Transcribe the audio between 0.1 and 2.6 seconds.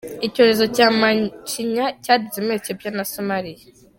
Icyorezo cya macinya cyadutse muri